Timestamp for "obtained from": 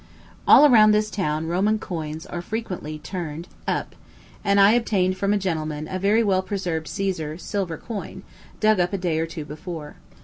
4.71-5.31